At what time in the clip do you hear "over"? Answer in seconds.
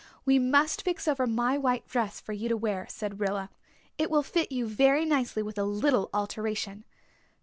1.07-1.27